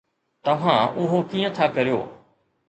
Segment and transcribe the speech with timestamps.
[0.45, 1.99] توهان اهو ڪيئن ٿا ڪريو؟